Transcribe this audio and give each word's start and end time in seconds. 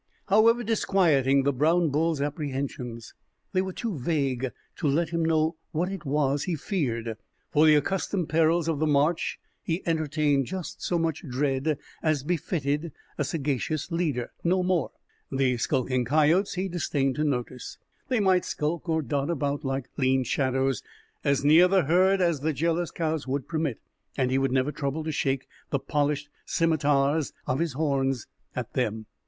However 0.29 0.63
disquieting 0.63 1.43
the 1.43 1.53
brown 1.53 1.89
bull's 1.91 2.21
apprehensions, 2.21 3.13
they 3.53 3.61
were 3.61 3.71
too 3.71 3.99
vague 3.99 4.51
to 4.77 4.87
let 4.87 5.09
him 5.09 5.23
know 5.23 5.57
what 5.73 5.91
it 5.91 6.05
was 6.05 6.45
he 6.45 6.55
feared. 6.55 7.17
For 7.51 7.67
the 7.67 7.75
accustomed 7.75 8.27
perils 8.27 8.67
of 8.67 8.79
the 8.79 8.87
march 8.87 9.39
he 9.61 9.83
entertained 9.85 10.47
just 10.47 10.81
so 10.81 10.97
much 10.97 11.23
dread 11.29 11.77
as 12.01 12.23
befitted 12.23 12.91
a 13.19 13.23
sagacious 13.23 13.91
leader 13.91 14.31
no 14.43 14.63
more. 14.63 14.89
The 15.31 15.57
skulking 15.57 16.03
coyotes 16.03 16.55
he 16.55 16.67
disdained 16.67 17.13
to 17.17 17.23
notice. 17.23 17.77
They 18.07 18.19
might 18.19 18.43
skulk 18.43 18.89
or 18.89 19.03
dart 19.03 19.29
about 19.29 19.63
like 19.63 19.91
lean 19.97 20.23
shadows, 20.23 20.81
as 21.23 21.45
near 21.45 21.67
the 21.67 21.83
herd 21.83 22.21
as 22.21 22.39
the 22.39 22.53
jealous 22.53 22.89
cows 22.89 23.27
would 23.27 23.47
permit, 23.47 23.79
and 24.17 24.31
he 24.31 24.39
would 24.39 24.51
never 24.51 24.71
trouble 24.71 25.03
to 25.03 25.11
shake 25.11 25.47
the 25.69 25.77
polished 25.77 26.27
scimitars 26.47 27.33
of 27.45 27.59
his 27.59 27.73
horns 27.73 28.25
at 28.55 28.73
them. 28.73 29.05